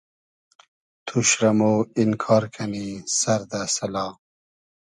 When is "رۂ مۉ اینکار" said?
1.41-2.43